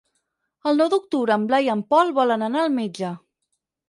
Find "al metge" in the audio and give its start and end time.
2.65-3.13